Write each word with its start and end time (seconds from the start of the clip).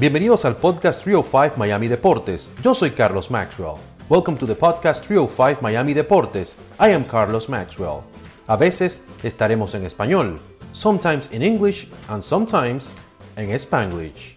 Bienvenidos 0.00 0.44
al 0.44 0.56
podcast 0.56 1.02
305 1.02 1.56
Miami 1.56 1.88
Deportes. 1.88 2.48
Yo 2.62 2.72
soy 2.72 2.92
Carlos 2.92 3.32
Maxwell. 3.32 3.80
Welcome 4.08 4.38
to 4.38 4.46
the 4.46 4.54
podcast 4.54 5.04
305 5.04 5.60
Miami 5.60 5.92
Deportes. 5.92 6.56
I 6.78 6.92
am 6.92 7.02
Carlos 7.02 7.48
Maxwell. 7.48 8.04
A 8.46 8.56
veces 8.56 9.04
estaremos 9.24 9.74
en 9.74 9.84
español, 9.84 10.38
sometimes 10.70 11.28
in 11.32 11.42
English 11.42 11.88
and 12.06 12.22
sometimes 12.22 12.96
en 13.34 13.50
Spanglish. 13.50 14.36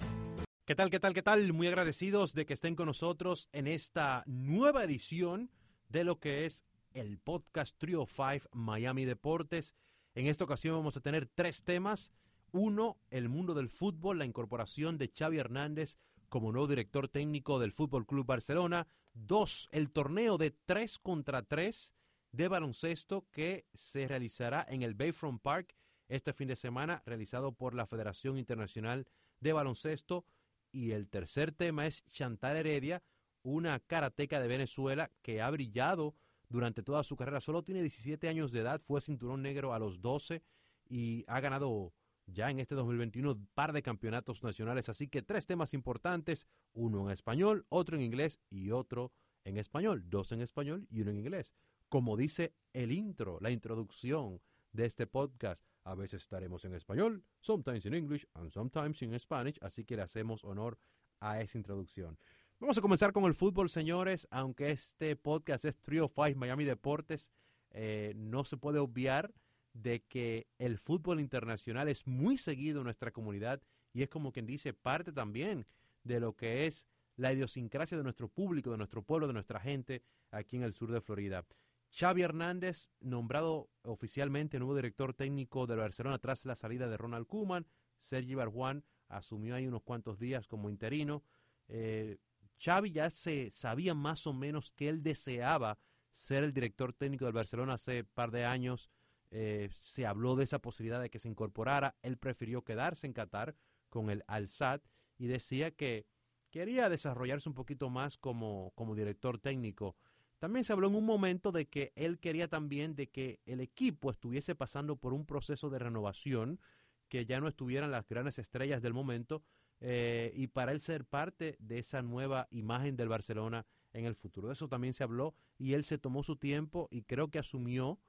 ¿Qué 0.66 0.74
tal, 0.74 0.90
qué 0.90 1.00
tal, 1.00 1.14
qué 1.14 1.22
tal? 1.22 1.54
Muy 1.54 1.68
agradecidos 1.68 2.34
de 2.34 2.48
que 2.48 2.56
estén 2.56 2.76
con 2.76 2.88
nosotros 2.88 3.48
en 3.52 3.68
esta 3.68 4.24
nueva 4.26 4.84
edición 4.84 5.52
de 5.90 6.04
lo 6.04 6.20
que 6.20 6.48
es 6.48 6.64
el 6.96 7.20
podcast 7.20 7.78
305 7.78 8.50
Miami 8.54 9.06
Deportes. 9.06 9.76
En 10.16 10.26
esta 10.26 10.44
ocasión 10.44 10.74
vamos 10.74 10.98
a 10.98 11.02
tener 11.02 11.28
tres 11.28 11.62
temas 11.62 12.12
uno, 12.52 12.98
el 13.10 13.30
mundo 13.30 13.54
del 13.54 13.70
fútbol, 13.70 14.20
la 14.20 14.26
incorporación 14.26 14.98
de 14.98 15.12
Xavi 15.16 15.40
Hernández 15.40 15.98
como 16.32 16.54
nuevo 16.54 16.68
director 16.68 17.10
técnico 17.10 17.60
del 17.60 17.74
Fútbol 17.74 18.06
Club 18.06 18.26
Barcelona. 18.26 18.88
Dos, 19.14 19.68
el 19.74 19.92
torneo 19.92 20.38
de 20.38 20.52
tres 20.52 20.98
contra 20.98 21.44
tres 21.44 21.94
de 22.32 22.48
baloncesto 22.48 23.28
que 23.32 23.66
se 23.74 24.08
realizará 24.08 24.66
en 24.70 24.82
el 24.82 24.94
Bayfront 24.94 25.42
Park 25.42 25.76
este 26.08 26.32
fin 26.32 26.48
de 26.48 26.56
semana, 26.56 27.04
realizado 27.06 27.52
por 27.52 27.74
la 27.74 27.86
Federación 27.86 28.38
Internacional 28.38 29.08
de 29.42 29.54
Baloncesto. 29.54 30.26
Y 30.72 30.92
el 30.92 31.10
tercer 31.10 31.52
tema 31.52 31.86
es 31.86 32.04
Chantal 32.06 32.56
Heredia, 32.56 33.04
una 33.44 33.80
karateca 33.82 34.40
de 34.40 34.48
Venezuela 34.48 35.12
que 35.22 35.42
ha 35.42 35.50
brillado 35.50 36.16
durante 36.48 36.82
toda 36.82 37.04
su 37.04 37.18
carrera. 37.18 37.42
Solo 37.42 37.64
tiene 37.64 37.82
17 37.82 38.30
años 38.30 38.54
de 38.54 38.62
edad, 38.62 38.80
fue 38.80 39.02
cinturón 39.02 39.42
negro 39.42 39.74
a 39.74 39.80
los 39.80 40.02
12 40.02 40.42
y 40.88 41.26
ha 41.28 41.40
ganado 41.42 41.94
ya 42.34 42.50
en 42.50 42.60
este 42.60 42.76
2021 42.76 43.32
un 43.32 43.48
par 43.54 43.74
de 43.74 43.82
campeonatos 43.82 44.44
nacionales, 44.44 44.90
así 44.90 45.08
que 45.08 45.22
tres 45.22 45.46
temas 45.46 45.74
importantes, 45.74 46.48
uno 46.74 47.06
en 47.06 47.12
español, 47.12 47.66
otro 47.70 47.96
en 47.96 48.04
inglés 48.04 48.40
y 48.50 48.72
otro 48.72 49.12
en 49.44 49.58
español, 49.58 50.04
dos 50.10 50.32
en 50.32 50.42
español 50.42 50.88
y 50.90 51.02
uno 51.02 51.12
en 51.12 51.18
inglés. 51.18 51.54
Como 51.90 52.16
dice 52.18 52.54
el 52.74 52.92
intro, 52.92 53.40
la 53.42 53.52
introducción 53.52 54.42
de 54.72 54.86
este 54.86 55.08
podcast, 55.08 55.62
a 55.84 55.96
veces 55.96 56.24
estaremos 56.24 56.64
en 56.66 56.74
español, 56.74 57.24
sometimes 57.42 57.86
in 57.86 57.94
English 57.94 58.26
and 58.34 58.52
sometimes 58.52 59.02
in 59.02 59.20
Spanish, 59.20 59.58
así 59.62 59.84
que 59.84 59.96
le 59.96 60.04
hacemos 60.04 60.44
honor 60.44 60.78
a 61.20 61.42
esa 61.42 61.58
introducción. 61.58 62.18
Vamos 62.60 62.78
a 62.78 62.82
comenzar 62.82 63.12
con 63.12 63.26
el 63.26 63.34
fútbol, 63.34 63.70
señores, 63.70 64.28
aunque 64.30 64.70
este 64.70 65.16
podcast 65.16 65.66
es 65.66 65.80
Trio 65.80 66.12
5 66.14 66.38
Miami 66.38 66.64
Deportes, 66.64 67.32
eh, 67.72 68.14
no 68.16 68.44
se 68.46 68.58
puede 68.58 68.80
obviar 68.80 69.34
de 69.74 70.04
que 70.04 70.48
el 70.58 70.78
fútbol 70.78 71.20
internacional 71.20 71.88
es 71.88 72.08
muy 72.08 72.38
seguido 72.38 72.80
en 72.80 72.86
nuestra 72.86 73.12
comunidad 73.12 73.62
y 73.94 74.04
es 74.04 74.10
como 74.10 74.32
quien 74.32 74.46
dice 74.46 74.74
parte 74.74 75.12
también 75.12 75.66
de 76.04 76.20
lo 76.20 76.36
que 76.36 76.66
es 76.68 76.88
la 77.16 77.34
idiosincrasia 77.34 77.98
de 77.98 78.04
nuestro 78.04 78.30
público, 78.30 78.72
de 78.72 78.78
nuestro 78.78 79.04
pueblo, 79.04 79.28
de 79.28 79.34
nuestra 79.34 79.60
gente 79.60 80.04
aquí 80.32 80.58
en 80.58 80.64
el 80.64 80.74
sur 80.74 80.92
de 80.92 81.02
Florida. 81.02 81.46
Xavi 81.92 82.22
Hernández, 82.22 82.90
nombrado 83.02 83.70
oficialmente 83.84 84.60
nuevo 84.60 84.76
director 84.76 85.14
técnico 85.14 85.68
del 85.68 85.80
Barcelona 85.80 86.20
tras 86.20 86.46
la 86.46 86.56
salida 86.56 86.88
de 86.88 86.98
Ronald 86.98 87.28
Koeman. 87.28 87.68
Sergi 88.00 88.34
Barjuan 88.34 88.84
asumió 89.10 89.56
ahí 89.56 89.68
unos 89.68 89.84
cuantos 89.84 90.18
días 90.18 90.48
como 90.48 90.70
interino. 90.70 91.24
Eh, 91.68 92.18
Xavi 92.64 92.92
ya 92.92 93.10
se 93.10 93.52
sabía 93.52 93.94
más 93.94 94.26
o 94.26 94.34
menos 94.34 94.72
que 94.72 94.88
él 94.88 95.04
deseaba 95.04 95.80
ser 96.12 96.44
el 96.44 96.54
director 96.54 96.94
técnico 96.94 97.26
del 97.26 97.34
Barcelona 97.34 97.74
hace 97.74 98.04
par 98.04 98.32
de 98.32 98.46
años. 98.46 98.90
Eh, 99.32 99.70
se 99.74 100.06
habló 100.06 100.36
de 100.36 100.44
esa 100.44 100.60
posibilidad 100.60 101.02
de 101.02 101.10
que 101.10 101.20
se 101.20 101.30
incorporara. 101.30 101.96
Él 102.04 102.18
prefirió 102.18 102.64
quedarse 102.64 103.08
en 103.08 103.14
Qatar 103.14 103.56
con 103.90 104.10
el 104.10 104.24
Al-Sad 104.28 104.82
y 105.18 105.28
decía 105.28 105.72
que 105.72 106.06
quería 106.50 106.90
desarrollarse 106.90 107.48
un 107.48 107.56
poquito 107.56 107.90
más 107.90 108.18
como, 108.18 108.72
como 108.76 108.96
director 108.96 109.40
técnico. 109.40 109.96
También 110.40 110.66
se 110.66 110.74
habló 110.74 110.88
en 110.88 110.96
un 110.96 111.06
momento 111.06 111.52
de 111.52 111.68
que 111.68 111.94
él 111.96 112.20
quería 112.20 112.48
también 112.48 112.96
de 112.96 113.10
que 113.10 113.40
el 113.46 113.62
equipo 113.62 114.10
estuviese 114.10 114.56
pasando 114.56 114.96
por 114.96 115.14
un 115.14 115.26
proceso 115.26 115.70
de 115.70 115.80
renovación, 115.80 116.60
que 117.08 117.26
ya 117.26 117.40
no 117.40 117.48
estuvieran 117.48 117.92
las 117.92 118.08
grandes 118.10 118.40
estrellas 118.40 118.82
del 118.82 118.94
momento, 118.94 119.44
eh, 119.82 120.32
y 120.36 120.48
para 120.48 120.72
él 120.72 120.82
ser 120.82 121.06
parte 121.06 121.56
de 121.60 121.80
esa 121.80 122.02
nueva 122.02 122.48
imagen 122.52 122.96
del 122.96 123.10
Barcelona 123.10 123.66
en 123.94 124.06
el 124.06 124.16
futuro. 124.16 124.48
De 124.48 124.54
eso 124.54 124.68
también 124.68 124.94
se 124.94 125.04
habló 125.04 125.36
y 125.58 125.74
él 125.74 125.84
se 125.84 125.98
tomó 125.98 126.24
su 126.24 126.36
tiempo 126.36 126.88
y 126.92 127.04
creo 127.04 127.30
que 127.30 127.40
asumió 127.40 128.00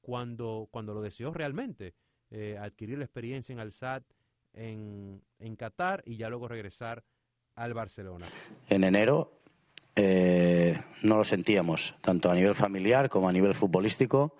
cuando, 0.00 0.68
cuando 0.70 0.94
lo 0.94 1.02
deseó 1.02 1.32
realmente, 1.32 1.94
eh, 2.30 2.56
adquirir 2.60 2.98
la 2.98 3.04
experiencia 3.04 3.52
en 3.52 3.60
Al-Sad 3.60 4.02
en, 4.52 5.22
en 5.38 5.56
Qatar 5.56 6.02
y 6.06 6.16
ya 6.16 6.28
luego 6.28 6.48
regresar 6.48 7.04
al 7.54 7.74
Barcelona. 7.74 8.26
En 8.68 8.84
enero 8.84 9.32
eh, 9.96 10.80
no 11.02 11.16
lo 11.16 11.24
sentíamos, 11.24 11.94
tanto 12.00 12.30
a 12.30 12.34
nivel 12.34 12.54
familiar 12.54 13.08
como 13.08 13.28
a 13.28 13.32
nivel 13.32 13.54
futbolístico. 13.54 14.34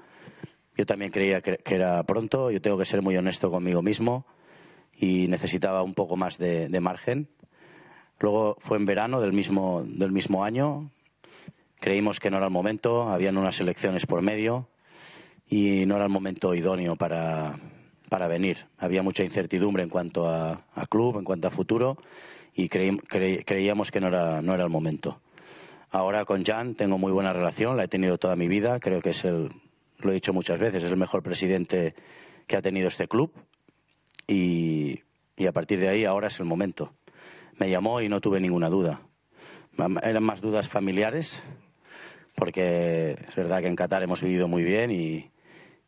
Yo 0.77 0.87
también 0.87 1.11
creía 1.11 1.43
que, 1.43 1.61
era 1.67 2.03
pronto, 2.05 2.51
yo 2.51 2.61
tengo 2.61 2.79
que 2.79 2.85
ser 2.85 3.03
muy 3.03 3.17
honesto 3.17 3.51
conmigo 3.51 3.83
mismo 3.83 4.25
y 4.95 5.29
necesitaba 5.29 5.83
un 5.83 5.95
poco 5.95 6.17
más 6.17 6.39
de, 6.39 6.69
de 6.69 6.81
margen. 6.81 7.29
Luego 8.21 8.57
fue 8.61 8.79
en 8.79 8.87
verano 8.87 9.21
del 9.21 9.33
mismo, 9.33 9.83
del 9.85 10.13
mismo 10.13 10.45
año, 10.45 10.91
creímos 11.81 12.21
que 12.21 12.31
no 12.31 12.37
era 12.37 12.47
el 12.47 12.53
momento, 12.53 13.11
habían 13.11 13.37
unas 13.37 13.61
elecciones 13.61 14.07
por 14.07 14.23
medio 14.23 14.69
y 15.51 15.85
no 15.85 15.97
era 15.97 16.05
el 16.05 16.11
momento 16.11 16.55
idóneo 16.55 16.95
para, 16.95 17.59
para 18.09 18.29
venir. 18.29 18.67
Había 18.79 19.03
mucha 19.03 19.25
incertidumbre 19.25 19.83
en 19.83 19.89
cuanto 19.89 20.29
a, 20.29 20.65
club, 20.89 21.19
en 21.19 21.25
cuanto 21.25 21.49
a 21.49 21.51
futuro 21.51 21.99
y 22.55 22.69
creíamos 22.69 23.91
que 23.91 24.01
no 24.01 24.07
era, 24.07 24.41
no 24.43 24.55
era 24.55 24.63
el 24.63 24.71
momento. 24.71 25.21
Ahora 25.91 26.25
con 26.25 26.45
Jan 26.45 26.77
tengo 26.77 26.99
muy 26.99 27.11
buena 27.11 27.33
relación, 27.33 27.77
la 27.77 27.85
he 27.85 27.89
tenido 27.89 28.17
toda 28.17 28.37
mi 28.37 28.47
vida, 28.47 28.79
creo 28.79 29.03
que 29.03 29.11
es 29.11 29.25
el, 29.25 29.51
lo 29.99 30.11
he 30.11 30.15
dicho 30.15 30.33
muchas 30.33 30.61
veces, 30.61 30.85
es 30.85 30.91
el 30.91 30.97
mejor 30.97 31.25
presidente 31.25 31.95
que 32.47 32.57
ha 32.57 32.63
tenido 32.63 32.87
este 32.87 33.09
club 33.09 33.33
y, 34.29 35.01
y 35.37 35.47
a 35.47 35.53
partir 35.53 35.81
de 35.81 35.89
ahí 35.89 36.05
ahora 36.05 36.29
es 36.29 36.39
el 36.39 36.47
momento. 36.47 36.93
Me 37.59 37.69
llamó 37.69 38.01
y 38.01 38.09
no 38.09 38.21
tuve 38.21 38.41
ninguna 38.41 38.69
duda. 38.69 39.01
Eran 40.03 40.23
más 40.23 40.41
dudas 40.41 40.69
familiares, 40.69 41.43
porque 42.37 43.17
es 43.29 43.35
verdad 43.35 43.61
que 43.61 43.67
en 43.67 43.75
Qatar 43.77 44.05
hemos 44.05 44.23
vivido 44.23 44.47
muy 44.47 44.63
bien 44.63 44.91
y, 44.93 45.31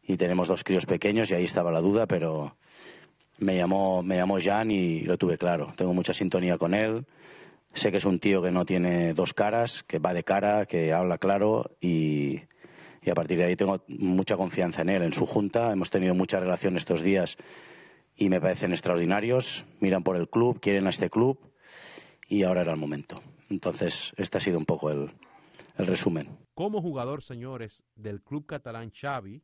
y 0.03 0.17
tenemos 0.17 0.49
dos 0.49 0.65
críos 0.65 0.87
pequeños 0.87 1.31
y 1.31 1.35
ahí 1.35 1.45
estaba 1.45 1.71
la 1.71 1.81
duda, 1.81 2.07
pero 2.07 2.57
me 3.39 3.57
llamó, 3.57 4.03
me 4.03 4.17
llamó 4.17 4.39
Jan 4.41 4.71
y 4.71 5.01
lo 5.01 5.19
tuve 5.19 5.39
claro. 5.39 5.73
Tengo 5.77 5.95
mucha 5.95 6.15
sintonía 6.15 6.59
con 6.59 6.75
él. 6.75 7.07
Sé 7.75 7.91
que 7.91 7.99
es 7.99 8.05
un 8.05 8.19
tío 8.19 8.43
que 8.43 8.51
no 8.51 8.67
tiene 8.67 9.15
dos 9.15 9.33
caras, 9.33 9.83
que 9.83 9.99
va 9.99 10.13
de 10.13 10.25
cara, 10.25 10.67
que 10.67 10.93
habla 10.93 11.19
claro 11.19 11.71
y, 11.81 12.43
a 13.11 13.15
partir 13.15 13.39
de 13.39 13.45
ahí 13.45 13.57
tengo 13.57 13.83
mucha 13.89 14.37
confianza 14.37 14.83
en 14.83 14.91
él, 14.91 15.03
en 15.03 15.13
su 15.13 15.27
junta. 15.27 15.73
Hemos 15.73 15.91
tenido 15.91 16.15
mucha 16.15 16.39
relación 16.39 16.77
estos 16.77 17.03
días 17.03 17.37
y 18.17 18.29
me 18.29 18.41
parecen 18.41 18.73
extraordinarios. 18.73 19.65
Miran 19.81 20.03
por 20.03 20.17
el 20.17 20.29
club, 20.29 20.61
quieren 20.61 20.87
a 20.87 20.91
este 20.91 21.09
club 21.09 21.39
y 22.29 22.43
ahora 22.43 22.61
era 22.63 22.73
el 22.73 22.79
momento. 22.79 23.23
Entonces, 23.49 24.13
este 24.17 24.39
ha 24.39 24.41
sido 24.41 24.59
un 24.59 24.65
poco 24.67 24.91
el, 24.91 25.11
el 25.79 25.87
resumen. 25.87 26.29
Como 26.55 26.83
jugador, 26.83 27.23
señores, 27.23 27.83
del 27.97 28.23
club 28.23 28.47
catalán 28.47 28.91
Xavi, 28.91 29.43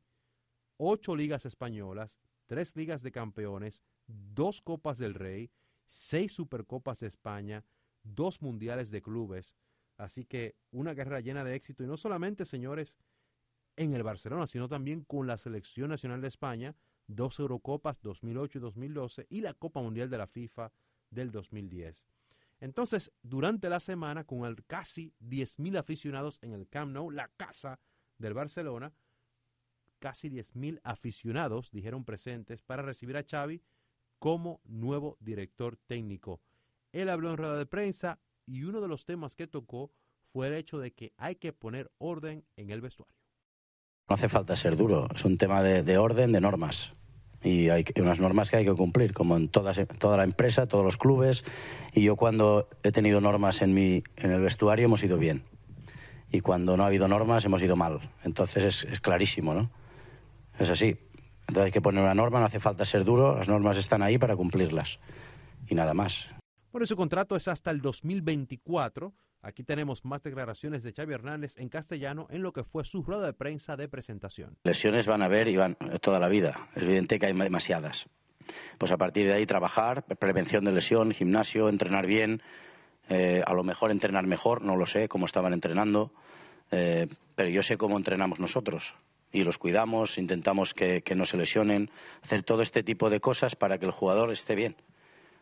ocho 0.79 1.15
ligas 1.15 1.45
españolas, 1.45 2.21
tres 2.47 2.75
ligas 2.75 3.03
de 3.03 3.13
campeones, 3.13 3.85
dos 4.07 4.63
Copas 4.63 4.99
del 4.99 5.15
Rey, 5.15 5.51
seis 5.85 6.33
Supercopas 6.33 7.01
de 7.01 7.09
España, 7.09 7.65
dos 8.03 8.41
Mundiales 8.41 8.91
de 8.91 9.03
Clubes. 9.03 9.57
Así 9.97 10.25
que 10.25 10.57
una 10.71 10.95
carrera 10.95 11.21
llena 11.21 11.45
de 11.45 11.55
éxito 11.55 11.83
y 11.85 11.87
no 11.87 11.97
solamente, 11.97 12.45
señores, 12.45 12.99
en 13.77 13.95
el 13.95 14.03
Barcelona, 14.03 14.47
sino 14.47 14.69
también 14.69 15.03
con 15.03 15.27
la 15.27 15.39
Selección 15.39 15.91
Nacional 15.91 16.21
de 16.21 16.29
España, 16.29 16.75
dos 17.07 17.39
Eurocopas 17.39 18.01
2008 18.03 18.59
y 18.59 18.61
2012 18.61 19.27
y 19.29 19.41
la 19.41 19.55
Copa 19.55 19.81
Mundial 19.81 20.11
de 20.11 20.19
la 20.19 20.27
FIFA 20.27 20.73
del 21.11 21.31
2010. 21.31 22.07
Entonces, 22.61 23.13
durante 23.23 23.69
la 23.69 23.81
semana, 23.81 24.25
con 24.25 24.45
el 24.45 24.65
casi 24.65 25.15
10.000 25.21 25.79
aficionados 25.79 26.39
en 26.43 26.53
el 26.53 26.69
Camp 26.69 26.93
Nou, 26.93 27.11
la 27.11 27.29
casa 27.37 27.79
del 28.19 28.35
Barcelona, 28.35 28.93
casi 29.99 30.31
10.000 30.31 30.81
aficionados 30.85 31.71
dijeron 31.71 32.05
presentes 32.05 32.63
para 32.63 32.83
recibir 32.83 33.17
a 33.17 33.25
Xavi 33.29 33.63
como 34.19 34.61
nuevo 34.65 35.17
director 35.21 35.77
técnico. 35.87 36.41
Él 36.93 37.09
habló 37.09 37.31
en 37.31 37.37
rueda 37.37 37.57
de 37.57 37.67
prensa 37.67 38.21
y 38.47 38.63
uno 38.65 38.81
de 38.81 38.89
los 38.89 39.05
temas 39.05 39.35
que 39.35 39.47
tocó 39.47 39.93
fue 40.33 40.49
el 40.49 40.55
hecho 40.55 40.79
de 40.79 40.93
que 40.93 41.13
hay 41.17 41.37
que 41.37 41.53
poner 41.53 41.91
orden 41.99 42.45
en 42.57 42.71
el 42.71 42.81
vestuario. 42.81 43.15
No 44.09 44.15
hace 44.15 44.29
falta 44.29 44.57
ser 44.57 44.77
duro, 44.77 45.07
es 45.15 45.25
un 45.25 45.37
tema 45.37 45.63
de, 45.63 45.99
orden, 45.99 46.33
de 46.33 46.41
normas. 46.41 46.95
Y 47.43 47.69
hay 47.69 47.85
unas 48.01 48.19
normas 48.19 48.51
que 48.51 48.57
hay 48.57 48.65
que 48.65 48.75
cumplir, 48.75 49.13
como 49.13 49.37
en 49.37 49.49
toda 49.49 49.73
la 50.17 50.25
empresa, 50.25 50.67
todos 50.67 50.85
los 50.85 50.97
clubes. 50.97 51.45
Y 51.93 52.03
yo 52.03 52.17
cuando 52.17 52.69
he 52.83 52.91
tenido 52.91 53.21
normas 53.21 53.63
en, 53.63 53.75
mi, 53.75 54.03
en 54.17 54.33
el 54.33 54.41
vestuario 54.41 54.87
hemos 54.87 55.05
ido 55.05 55.19
bien. 55.19 55.45
Y 56.31 56.41
cuando 56.41 56.77
no 56.77 56.85
ha 56.85 56.87
habido 56.87 57.07
normas 57.07 57.45
hemos 57.45 57.63
ido 57.63 57.77
mal. 57.77 58.01
Entonces 58.25 58.65
es, 58.65 58.85
es 58.85 59.01
clarísimo, 59.01 59.55
¿no? 59.55 59.71
Es 60.59 60.71
así. 60.71 60.97
Entonces 61.49 61.67
hay 61.67 61.73
que 61.73 61.81
poner 61.81 62.03
una 62.03 62.15
norma, 62.15 62.41
no 62.41 62.47
hace 62.47 62.61
falta 62.61 62.85
ser 62.85 63.05
duro, 63.05 63.37
las 63.37 63.49
normas 63.49 63.79
están 63.79 64.03
ahí 64.03 64.19
para 64.19 64.37
cumplirlas. 64.37 64.99
Y 65.67 65.75
nada 65.75 65.95
más. 65.95 66.35
Bueno, 66.73 66.87
su 66.87 66.97
contrato 66.97 67.37
es 67.37 67.49
hasta 67.49 67.71
el 67.71 67.81
2024. 67.81 69.15
Aquí 69.41 69.63
tenemos 69.63 70.05
más 70.05 70.23
declaraciones 70.23 70.83
de 70.83 70.93
Xavi 70.93 71.15
Hernández 71.15 71.55
en 71.57 71.69
castellano 71.69 72.27
en 72.29 72.43
lo 72.43 72.53
que 72.53 72.65
fue 72.65 72.85
su 72.85 73.03
rueda 73.03 73.25
de 73.25 73.33
prensa 73.33 73.77
de 73.77 73.89
presentación. 73.89 74.59
Lesiones 74.65 75.07
van 75.07 75.23
a 75.23 75.27
haber 75.27 75.49
y 75.49 75.57
van 75.57 75.77
toda 76.03 76.19
la 76.19 76.29
vida. 76.29 76.69
Es 76.75 76.83
evidente 76.83 77.19
que 77.19 77.27
hay 77.27 77.33
demasiadas. 77.33 78.09
Pues 78.77 78.93
a 78.93 78.97
partir 78.97 79.27
de 79.27 79.35
ahí 79.35 79.47
trabajar, 79.47 80.05
prevención 80.05 80.65
de 80.65 80.73
lesión, 80.73 81.13
gimnasio, 81.13 81.69
entrenar 81.69 82.07
bien, 82.07 82.43
eh, 83.09 83.43
a 83.47 83.55
lo 83.55 83.63
mejor 83.63 83.91
entrenar 83.91 84.27
mejor, 84.27 84.63
no 84.63 84.77
lo 84.77 84.87
sé 84.87 85.09
cómo 85.09 85.27
estaban 85.27 85.53
entrenando, 85.53 86.13
eh, 86.71 87.07
pero 87.35 87.49
yo 87.49 87.63
sé 87.63 87.79
cómo 87.79 87.97
entrenamos 87.97 88.41
nosotros 88.41 88.97
y 89.33 89.45
los 89.45 89.59
cuidamos, 89.59 90.19
intentamos 90.19 90.75
que, 90.75 91.03
no 91.15 91.27
se 91.27 91.37
lesionen, 91.37 91.91
hacer 92.23 92.43
todo 92.43 92.63
este 92.63 92.83
tipo 92.83 93.11
de 93.11 93.21
cosas 93.21 93.57
para 93.57 93.79
que 93.79 93.87
el 93.87 93.93
jugador 93.93 94.33
esté 94.33 94.55
bien. 94.55 94.77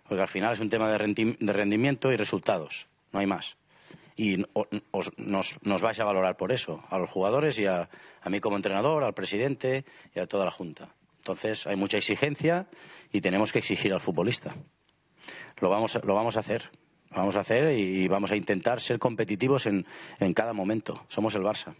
Porque 0.08 0.22
al 0.22 0.28
final 0.28 0.52
es 0.52 0.60
un 0.60 0.70
tema 0.70 0.90
de 0.90 0.98
rendimiento 0.98 2.12
y 2.12 2.16
resultados, 2.16 2.88
no 3.12 3.18
hay 3.18 3.26
más 3.26 3.56
y 4.16 4.42
nos, 4.92 5.12
nos 5.62 5.82
vais 5.82 6.00
a 6.00 6.04
valorar 6.04 6.36
por 6.36 6.50
eso, 6.50 6.82
a 6.88 6.98
los 6.98 7.10
jugadores 7.10 7.58
y 7.58 7.66
a, 7.66 7.88
mí 8.28 8.40
como 8.40 8.56
entrenador, 8.56 9.04
al 9.04 9.14
presidente 9.14 9.84
y 10.14 10.20
a 10.20 10.26
toda 10.26 10.46
la 10.46 10.50
Junta. 10.50 10.88
Entonces 11.18 11.66
hay 11.66 11.76
mucha 11.76 11.98
exigencia 11.98 12.66
y 13.12 13.20
tenemos 13.20 13.52
que 13.52 13.58
exigir 13.58 13.92
al 13.92 14.00
futbolista. 14.00 14.54
Lo 15.60 15.68
vamos, 15.68 15.98
lo 16.02 16.14
vamos 16.14 16.36
a 16.36 16.40
hacer. 16.40 16.70
Vamos 17.10 17.36
a 17.36 17.40
hacer 17.40 17.78
y 17.78 18.08
vamos 18.08 18.30
a 18.30 18.36
intentar 18.36 18.80
ser 18.80 18.98
competitivos 18.98 19.66
en, 19.66 19.86
en 20.18 20.34
cada 20.34 20.52
momento. 20.52 21.04
Somos 21.08 21.34
el 21.34 21.42
Barça. 21.42 21.74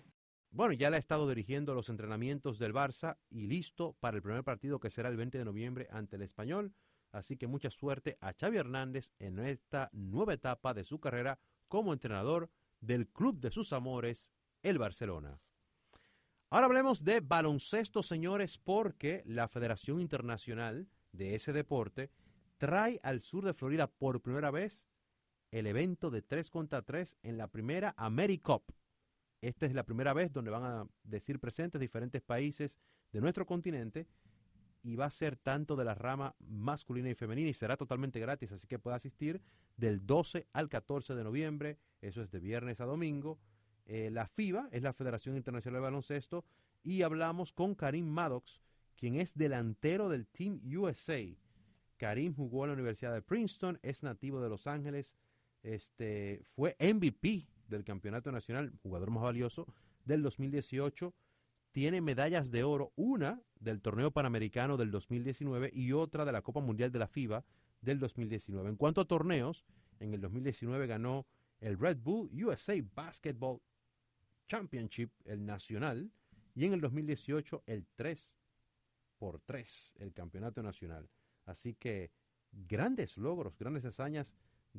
Bueno, 0.57 0.73
ya 0.73 0.89
le 0.89 0.97
ha 0.97 0.99
estado 0.99 1.29
dirigiendo 1.29 1.75
los 1.75 1.91
entrenamientos 1.91 2.59
del 2.59 2.73
Barça 2.73 3.19
y 3.29 3.43
listo 3.43 3.95
para 4.01 4.17
el 4.17 4.23
primer 4.23 4.43
partido 4.43 4.81
que 4.81 4.89
será 4.89 5.11
el 5.11 5.17
20 5.19 5.37
de 5.37 5.45
noviembre 5.45 5.87
ante 5.91 6.17
el 6.17 6.23
Español. 6.23 6.73
Así 7.13 7.37
que 7.37 7.47
mucha 7.47 7.71
suerte 7.71 8.17
a 8.23 8.33
Xavi 8.33 8.57
Hernández 8.57 9.13
en 9.19 9.39
esta 9.39 9.91
nueva 9.93 10.33
etapa 10.33 10.73
de 10.73 10.85
su 10.85 10.99
carrera 10.99 11.39
como 11.69 11.93
entrenador 11.93 12.49
del 12.81 13.07
club 13.07 13.39
de 13.39 13.51
sus 13.51 13.75
amores, 13.75 14.33
el 14.63 14.79
Barcelona. 14.79 15.43
Ahora 16.49 16.65
hablemos 16.65 17.05
de 17.05 17.21
baloncesto, 17.21 18.03
señores, 18.03 18.57
porque 18.57 19.25
la 19.27 19.49
Federación 19.49 20.01
Internacional 20.01 20.89
de 21.13 21.35
ese 21.35 21.53
deporte 21.53 22.11
trae 22.57 22.99
al 23.03 23.21
sur 23.21 23.45
de 23.45 23.53
Florida 23.53 23.89
por 23.89 24.23
primera 24.23 24.51
vez 24.51 24.89
el 25.51 25.67
evento 25.67 26.11
de 26.11 26.23
3 26.23 26.49
contra 26.49 26.81
3 26.81 27.19
en 27.25 27.37
la 27.37 27.49
primera 27.49 27.93
AmeriCup. 27.99 28.73
Esta 29.47 29.67
es 29.67 29.75
la 29.75 29.85
primera 29.85 30.13
vez 30.13 30.33
donde 30.33 30.51
van 30.51 30.65
a 30.65 30.89
decir 31.05 31.39
presentes 31.39 31.81
diferentes 31.81 32.21
países 32.21 32.81
de 33.13 33.21
nuestro 33.21 33.47
continente 33.47 34.09
y 34.83 34.97
va 34.97 35.05
a 35.05 35.11
ser 35.13 35.37
tanto 35.37 35.77
de 35.77 35.85
la 35.85 35.95
rama 35.95 36.35
masculina 36.41 37.11
y 37.11 37.15
femenina 37.15 37.49
y 37.49 37.55
será 37.55 37.77
totalmente 37.77 38.19
gratis, 38.19 38.51
así 38.51 38.67
que 38.67 38.81
puede 38.81 38.97
asistir 38.97 39.41
del 39.77 40.05
12 40.05 40.49
al 40.53 40.69
14 40.69 41.15
de 41.15 41.23
noviembre, 41.23 41.79
eso 42.01 42.23
es 42.23 42.33
de 42.33 42.41
viernes 42.41 42.81
a 42.81 42.87
domingo. 42.87 43.39
Eh, 43.85 44.11
la 44.11 44.27
FIBA 44.27 44.69
es 44.73 44.83
la 44.83 44.93
Federación 44.93 45.37
Internacional 45.37 45.81
de 45.81 45.85
Baloncesto 45.85 46.45
y 46.83 47.03
hablamos 47.03 47.53
con 47.53 47.77
Karim 47.77 48.07
Maddox, 48.07 48.61
quien 48.97 49.15
es 49.15 49.33
delantero 49.37 50.09
del 50.09 50.27
Team 50.27 50.61
USA. 50.77 51.23
Karim 51.99 52.35
jugó 52.35 52.65
en 52.65 52.71
la 52.71 52.75
Universidad 52.75 53.15
de 53.15 53.23
Princeton, 53.23 53.79
es 53.83 54.03
nativo 54.03 54.41
de 54.41 54.49
Los 54.49 54.67
Ángeles, 54.67 55.15
este, 55.63 56.41
fue 56.43 56.77
MVP 56.81 57.47
del 57.69 57.85
Campeonato 57.85 58.33
Nacional, 58.33 58.73
jugador 58.83 59.11
más 59.11 59.23
valioso 59.23 59.67
del 60.05 60.23
2018 60.23 61.15
tiene 61.73 62.01
medallas 62.01 62.51
de 62.51 62.65
oro, 62.65 62.93
una 62.97 63.43
del 63.61 63.83
torneo 63.83 64.11
panamericano 64.11 64.79
del 64.79 64.91
2019 64.91 65.71
y 65.75 65.93
otra 65.93 66.25
de 66.25 66.33
la 66.33 66.41
Copa 66.41 66.61
Mundial 66.61 66.91
de 66.91 66.99
la 66.99 67.07
FIBA 67.07 67.45
del 67.83 67.99
2019. 67.99 68.71
En 68.71 68.77
cuanto 68.77 69.03
a 69.03 69.05
torneos, 69.05 69.67
en 70.01 70.15
el 70.15 70.23
2019 70.23 70.87
ganó 70.87 71.27
el 71.61 71.79
Red 71.79 71.99
Bull 71.99 72.31
USA 72.45 72.75
Basketball 72.95 73.61
Championship, 74.47 75.11
el 75.25 75.45
nacional, 75.45 76.11
y 76.55 76.65
en 76.65 76.73
el 76.73 76.81
2018 76.81 77.65
el 77.67 77.87
3 77.95 78.39
por 79.19 79.41
3, 79.41 79.97
el 79.99 80.13
campeonato 80.15 80.63
nacional. 80.63 81.11
Así 81.45 81.75
que 81.75 82.11
grandes 82.53 83.19
logros, 83.19 83.59
grandes 83.59 83.85
hazañas 83.85 84.35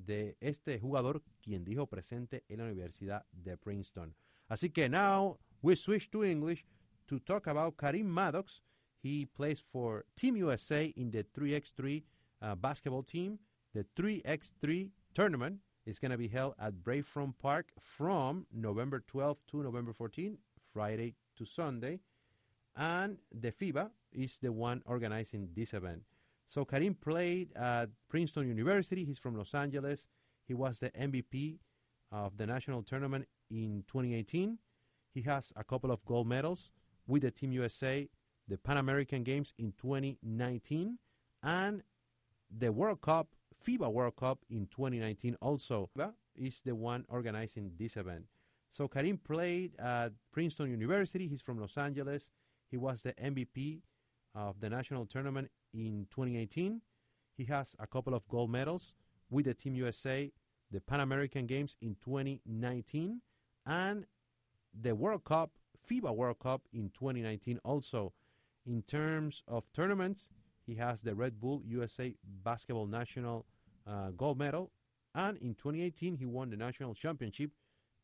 de 0.06 0.38
este 0.40 0.80
jugador, 0.80 1.24
quien 1.42 1.64
dijo 1.64 1.88
presente 1.88 2.44
en 2.48 2.60
la 2.60 2.66
Universidad 2.66 3.26
de 3.32 3.58
Princeton. 3.58 4.16
Así 4.48 4.72
que 4.72 4.90
now 4.90 5.40
we 5.62 5.76
switch 5.76 6.10
to 6.10 6.24
English 6.24 6.66
to 7.08 7.20
talk 7.20 7.48
about 7.48 7.78
Karim 7.78 8.08
Maddox. 8.08 8.62
He 9.02 9.26
plays 9.26 9.62
for 9.62 10.06
Team 10.16 10.38
USA 10.38 10.86
in 10.96 11.12
the 11.12 11.24
3x3 11.24 12.04
uh, 12.42 12.56
basketball 12.56 13.04
team. 13.04 13.40
The 13.74 13.86
3x3 13.96 14.92
tournament 15.14 15.60
is 15.86 16.00
going 16.00 16.12
to 16.12 16.18
be 16.18 16.28
held 16.28 16.54
at 16.60 16.84
Bravefront 16.84 17.38
Park 17.40 17.68
from 17.80 18.46
November 18.54 19.04
12 19.08 19.38
to 19.48 19.64
November 19.64 19.94
14, 19.94 20.38
Friday 20.74 21.16
to 21.38 21.46
Sunday. 21.46 22.00
And 22.76 23.18
the 23.32 23.52
FIBA 23.52 23.90
is 24.12 24.40
the 24.40 24.52
one 24.52 24.82
organizing 24.86 25.50
this 25.56 25.74
event. 25.74 26.04
So 26.48 26.64
Karim 26.64 26.96
played 26.96 27.54
at 27.56 27.90
Princeton 28.10 28.48
University. 28.48 29.04
He's 29.04 29.20
from 29.20 29.36
Los 29.36 29.54
Angeles. 29.54 30.08
He 30.48 30.54
was 30.54 30.80
the 30.80 30.92
MVP 30.92 31.60
of 32.12 32.38
the 32.38 32.48
national 32.48 32.84
tournament 32.84 33.28
in 33.52 33.84
2018. 33.88 34.58
He 35.14 35.22
has 35.24 35.52
a 35.56 35.64
couple 35.64 35.92
of 35.92 36.06
gold 36.06 36.28
medals 36.28 36.72
with 37.06 37.24
the 37.24 37.32
Team 37.32 37.52
USA, 37.52 38.08
the 38.48 38.58
Pan 38.58 38.78
American 38.78 39.24
Games 39.24 39.54
in 39.58 39.74
2019, 39.78 41.00
and 41.44 41.84
the 42.56 42.72
World 42.72 43.02
Cup, 43.02 43.28
FIBA 43.66 43.92
World 43.92 44.16
Cup 44.16 44.40
in 44.50 44.68
2019 44.68 45.36
also 45.42 45.90
is 46.36 46.62
the 46.62 46.76
one 46.76 47.04
organizing 47.10 47.72
this 47.78 47.98
event. 47.98 48.26
So 48.72 48.88
Karim 48.88 49.18
played 49.18 49.76
at 49.80 50.12
Princeton 50.32 50.70
University. 50.70 51.28
He's 51.28 51.42
from 51.42 51.60
Los 51.60 51.78
Angeles. 51.78 52.30
He 52.70 52.78
was 52.78 53.02
the 53.02 53.14
MVP 53.14 53.82
of 54.38 54.60
the 54.60 54.70
national 54.70 55.06
tournament 55.08 55.50
in 55.74 56.08
2018. 56.12 56.82
He 57.36 57.46
has 57.46 57.76
a 57.80 57.88
couple 57.88 58.14
of 58.14 58.28
gold 58.28 58.52
medals 58.52 58.94
with 59.30 59.46
the 59.46 59.54
Team 59.54 59.76
USA, 59.76 60.32
the 60.72 60.80
Pan 60.80 61.00
American 61.00 61.48
Games 61.48 61.76
in 61.82 61.96
2019, 62.04 63.22
and 63.66 64.06
the 64.80 64.96
World 64.96 65.24
Cup 65.24 65.52
FIBA 65.90 66.16
World 66.16 66.40
Cup 66.40 66.62
in 66.74 66.90
2019. 66.90 67.60
Also, 67.64 68.14
in 68.66 68.84
terms 68.84 69.44
of 69.48 69.64
tournaments, 69.74 70.30
he 70.66 70.76
has 70.76 71.02
the 71.02 71.16
Red 71.16 71.40
Bull 71.40 71.62
USA 71.66 72.14
Basketball 72.44 72.88
National 72.88 73.46
uh, 73.88 74.10
Gold 74.12 74.38
Medal, 74.38 74.72
and 75.16 75.38
in 75.38 75.56
2018 75.56 76.18
he 76.18 76.26
won 76.26 76.50
the 76.50 76.58
national 76.58 76.94
championship 76.94 77.52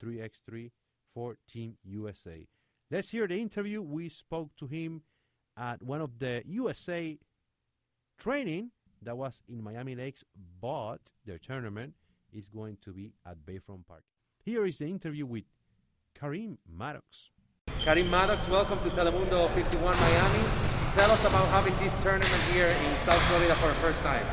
3x3 0.03 0.71
for 1.13 1.37
Team 1.47 1.77
USA. 1.83 2.47
Let's 2.89 3.11
hear 3.11 3.27
the 3.27 3.39
interview. 3.39 3.81
We 3.81 4.09
spoke 4.09 4.55
to 4.57 4.67
him 4.67 5.01
at 5.57 5.81
one 5.81 6.01
of 6.01 6.19
the 6.19 6.43
USA 6.45 7.17
training 8.17 8.71
that 9.01 9.17
was 9.17 9.43
in 9.49 9.63
Miami 9.63 9.95
Lakes, 9.95 10.23
but 10.61 10.99
their 11.25 11.37
tournament 11.37 11.93
is 12.31 12.47
going 12.49 12.77
to 12.81 12.91
be 12.91 13.13
at 13.25 13.37
Bayfront 13.45 13.85
Park. 13.87 14.03
Here 14.43 14.65
is 14.65 14.77
the 14.77 14.87
interview 14.87 15.25
with 15.25 15.43
Karim 16.19 16.57
Maddox. 16.67 17.31
Karim 17.79 18.09
Maddox, 18.09 18.47
welcome 18.47 18.79
to 18.79 18.89
Telemundo 18.89 19.49
51 19.51 19.95
Miami. 19.99 20.49
Tell 20.95 21.11
us 21.11 21.21
about 21.25 21.47
having 21.47 21.75
this 21.77 21.95
tournament 22.03 22.41
here 22.51 22.67
in 22.67 22.97
South 22.99 23.21
Florida 23.23 23.55
for 23.55 23.67
the 23.67 23.73
first 23.75 23.99
time. 24.01 24.25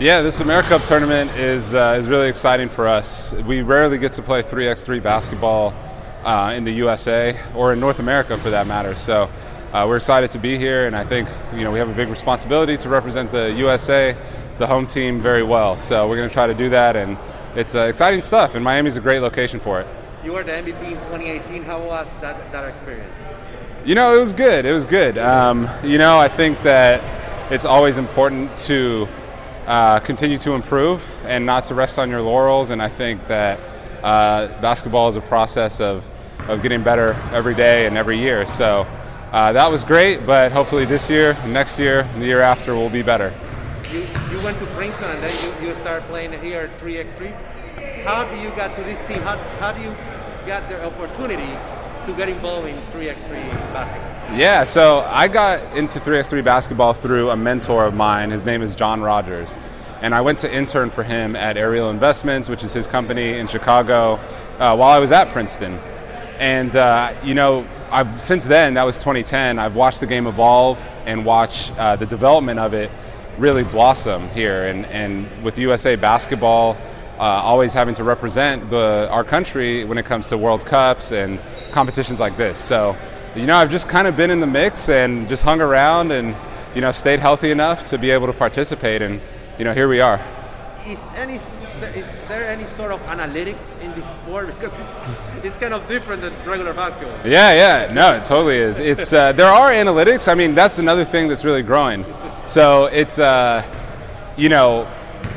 Yeah, 0.00 0.20
this 0.20 0.40
AmeriCup 0.40 0.86
tournament 0.86 1.30
is 1.32 1.74
uh, 1.74 1.96
is 1.98 2.08
really 2.08 2.28
exciting 2.28 2.68
for 2.68 2.88
us. 2.88 3.32
We 3.32 3.62
rarely 3.62 3.98
get 3.98 4.12
to 4.14 4.22
play 4.22 4.42
3x3 4.42 5.02
basketball 5.02 5.74
uh, 6.24 6.54
in 6.56 6.64
the 6.64 6.72
USA 6.72 7.38
or 7.54 7.72
in 7.72 7.80
North 7.80 7.98
America 7.98 8.36
for 8.36 8.50
that 8.50 8.66
matter. 8.66 8.96
So 8.96 9.30
uh, 9.72 9.86
we're 9.88 9.96
excited 9.96 10.30
to 10.30 10.38
be 10.38 10.58
here, 10.58 10.86
and 10.86 10.94
I 10.94 11.02
think 11.02 11.28
you 11.54 11.64
know 11.64 11.70
we 11.70 11.78
have 11.78 11.88
a 11.88 11.94
big 11.94 12.08
responsibility 12.08 12.76
to 12.76 12.88
represent 12.90 13.32
the 13.32 13.52
USA, 13.52 14.14
the 14.58 14.66
home 14.66 14.86
team, 14.86 15.18
very 15.18 15.42
well. 15.42 15.78
So 15.78 16.06
we're 16.08 16.16
going 16.16 16.28
to 16.28 16.32
try 16.32 16.46
to 16.46 16.54
do 16.54 16.68
that, 16.70 16.94
and 16.94 17.16
it's 17.56 17.74
uh, 17.74 17.84
exciting 17.84 18.20
stuff. 18.20 18.54
And 18.54 18.62
Miami's 18.62 18.98
a 18.98 19.00
great 19.00 19.20
location 19.20 19.60
for 19.60 19.80
it. 19.80 19.86
You 20.22 20.32
were 20.32 20.44
the 20.44 20.52
MVP 20.52 20.84
in 20.84 20.92
2018. 20.92 21.62
How 21.64 21.82
was 21.82 22.14
that, 22.18 22.52
that 22.52 22.68
experience? 22.68 23.16
You 23.84 23.94
know, 23.94 24.14
it 24.14 24.20
was 24.20 24.34
good. 24.34 24.66
It 24.66 24.72
was 24.72 24.84
good. 24.84 25.16
Um, 25.16 25.68
you 25.82 25.96
know, 25.96 26.18
I 26.18 26.28
think 26.28 26.62
that 26.62 27.02
it's 27.50 27.64
always 27.64 27.96
important 27.96 28.56
to 28.58 29.08
uh, 29.66 30.00
continue 30.00 30.38
to 30.38 30.52
improve 30.52 31.02
and 31.24 31.46
not 31.46 31.64
to 31.64 31.74
rest 31.74 31.98
on 31.98 32.10
your 32.10 32.20
laurels. 32.20 32.70
And 32.70 32.82
I 32.82 32.88
think 32.88 33.26
that 33.26 33.58
uh, 34.02 34.48
basketball 34.60 35.08
is 35.08 35.16
a 35.16 35.20
process 35.22 35.80
of, 35.80 36.06
of 36.48 36.62
getting 36.62 36.82
better 36.82 37.14
every 37.32 37.54
day 37.54 37.86
and 37.86 37.96
every 37.96 38.18
year. 38.18 38.46
So 38.46 38.86
uh, 39.32 39.52
that 39.52 39.70
was 39.70 39.82
great, 39.82 40.26
but 40.26 40.52
hopefully 40.52 40.84
this 40.84 41.08
year, 41.08 41.36
next 41.46 41.78
year, 41.78 42.02
and 42.12 42.22
the 42.22 42.26
year 42.26 42.42
after 42.42 42.74
will 42.74 42.90
be 42.90 43.02
better. 43.02 43.32
You, 43.90 44.00
you 44.30 44.44
went 44.44 44.58
to 44.58 44.66
Princeton 44.66 45.10
and 45.10 45.22
then 45.22 45.62
you, 45.62 45.68
you 45.68 45.76
started 45.76 46.06
playing 46.08 46.32
here 46.40 46.70
3x3. 46.78 48.04
How 48.04 48.24
do 48.24 48.38
you 48.38 48.50
get 48.50 48.74
to 48.74 48.82
this 48.82 49.00
team? 49.02 49.20
How, 49.22 49.36
how 49.58 49.72
do 49.72 49.80
you 49.80 49.94
got 50.46 50.68
the 50.68 50.84
opportunity 50.84 51.52
to 52.04 52.16
get 52.16 52.28
involved 52.28 52.68
in 52.68 52.76
3x3 52.88 53.30
basketball? 53.72 54.38
Yeah, 54.38 54.64
so 54.64 55.00
I 55.00 55.28
got 55.28 55.76
into 55.76 55.98
3x3 55.98 56.44
basketball 56.44 56.92
through 56.92 57.30
a 57.30 57.36
mentor 57.36 57.84
of 57.84 57.94
mine. 57.94 58.30
His 58.30 58.44
name 58.44 58.62
is 58.62 58.74
John 58.74 59.00
Rogers. 59.00 59.58
and 60.02 60.14
I 60.14 60.20
went 60.20 60.40
to 60.40 60.52
intern 60.52 60.90
for 60.90 61.04
him 61.04 61.36
at 61.36 61.56
Ariel 61.56 61.88
Investments, 61.88 62.48
which 62.48 62.64
is 62.64 62.72
his 62.72 62.86
company 62.86 63.38
in 63.38 63.46
Chicago, 63.46 64.14
uh, 64.58 64.74
while 64.76 64.90
I 64.90 64.98
was 64.98 65.12
at 65.12 65.30
Princeton. 65.30 65.78
And 66.38 66.74
uh, 66.74 67.14
you 67.22 67.34
know, 67.34 67.66
I've, 67.92 68.22
since 68.22 68.46
then, 68.46 68.72
that 68.74 68.84
was 68.84 68.98
2010. 68.98 69.58
I've 69.58 69.76
watched 69.76 70.00
the 70.00 70.06
game 70.06 70.26
evolve 70.26 70.78
and 71.04 71.26
watch 71.26 71.70
uh, 71.72 71.94
the 71.94 72.06
development 72.06 72.58
of 72.58 72.72
it 72.72 72.90
really 73.36 73.64
blossom 73.64 74.30
here. 74.30 74.64
And, 74.64 74.86
and 74.86 75.44
with 75.44 75.58
USA 75.58 75.94
basketball, 75.96 76.78
uh, 77.18 77.20
always 77.20 77.74
having 77.74 77.94
to 77.96 78.02
represent 78.02 78.70
the, 78.70 79.08
our 79.10 79.24
country 79.24 79.84
when 79.84 79.98
it 79.98 80.06
comes 80.06 80.28
to 80.28 80.38
World 80.38 80.64
Cups 80.64 81.12
and 81.12 81.38
competitions 81.70 82.18
like 82.18 82.38
this. 82.38 82.58
So, 82.58 82.96
you 83.36 83.44
know, 83.44 83.56
I've 83.56 83.70
just 83.70 83.90
kind 83.90 84.08
of 84.08 84.16
been 84.16 84.30
in 84.30 84.40
the 84.40 84.46
mix 84.46 84.88
and 84.88 85.28
just 85.28 85.42
hung 85.42 85.60
around 85.60 86.12
and, 86.12 86.34
you 86.74 86.80
know, 86.80 86.92
stayed 86.92 87.20
healthy 87.20 87.50
enough 87.50 87.84
to 87.84 87.98
be 87.98 88.10
able 88.10 88.26
to 88.26 88.32
participate. 88.32 89.02
And, 89.02 89.20
you 89.58 89.66
know, 89.66 89.74
here 89.74 89.88
we 89.88 90.00
are. 90.00 90.18
Is 90.86 91.08
any 91.14 91.36
is 91.36 91.60
there 92.28 92.44
any 92.44 92.66
sort 92.66 92.90
of 92.90 93.00
analytics 93.02 93.80
in 93.80 93.92
this 93.94 94.10
sport 94.16 94.46
because 94.48 94.78
it's, 94.78 94.92
it's 95.44 95.56
kind 95.56 95.72
of 95.72 95.86
different 95.86 96.22
than 96.22 96.34
regular 96.44 96.74
basketball? 96.74 97.16
Yeah, 97.24 97.52
yeah, 97.86 97.92
no, 97.92 98.14
it 98.16 98.24
totally 98.24 98.56
is. 98.56 98.80
It's 98.80 99.12
uh, 99.12 99.30
there 99.32 99.46
are 99.46 99.70
analytics. 99.70 100.26
I 100.26 100.34
mean, 100.34 100.56
that's 100.56 100.80
another 100.80 101.04
thing 101.04 101.28
that's 101.28 101.44
really 101.44 101.62
growing. 101.62 102.04
So 102.46 102.86
it's 102.86 103.20
uh, 103.20 103.62
you 104.36 104.48
know 104.48 104.88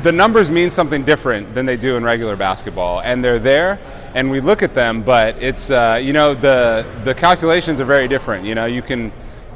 the 0.02 0.10
numbers 0.10 0.50
mean 0.50 0.68
something 0.68 1.04
different 1.04 1.54
than 1.54 1.64
they 1.64 1.76
do 1.76 1.96
in 1.96 2.02
regular 2.02 2.34
basketball, 2.34 3.00
and 3.02 3.24
they're 3.24 3.38
there, 3.38 3.78
and 4.14 4.28
we 4.28 4.40
look 4.40 4.64
at 4.64 4.74
them. 4.74 5.02
But 5.02 5.40
it's 5.40 5.70
uh, 5.70 6.00
you 6.02 6.12
know 6.12 6.34
the 6.34 6.84
the 7.04 7.14
calculations 7.14 7.78
are 7.78 7.84
very 7.84 8.08
different. 8.08 8.44
You 8.44 8.56
know, 8.56 8.66
you 8.66 8.82
can 8.82 9.12